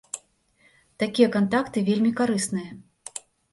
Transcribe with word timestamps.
Такія 1.03 1.27
кантакты 1.37 1.85
вельмі 1.91 2.11
карысныя. 2.23 2.69